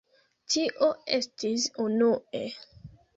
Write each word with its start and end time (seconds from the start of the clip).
Tio 0.53 0.87
estis 1.17 1.67
unue. 1.83 2.43